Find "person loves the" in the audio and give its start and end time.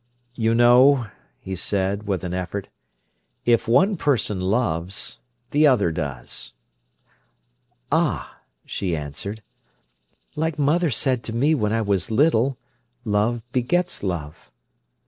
3.97-5.67